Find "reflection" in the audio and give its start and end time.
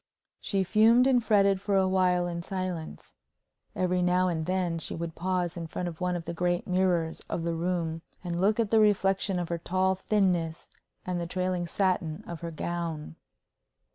8.79-9.37